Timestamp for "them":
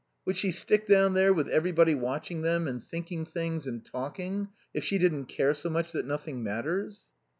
2.41-2.67